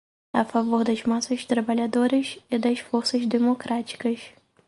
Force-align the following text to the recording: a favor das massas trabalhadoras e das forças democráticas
a 0.33 0.43
favor 0.43 0.83
das 0.83 1.03
massas 1.05 1.45
trabalhadoras 1.45 2.39
e 2.49 2.57
das 2.57 2.79
forças 2.79 3.23
democráticas 3.27 4.19